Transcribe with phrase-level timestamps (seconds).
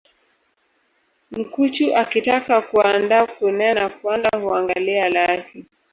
[1.31, 5.65] Nchu akitaka kuanda kunena kwanda huangalia lake.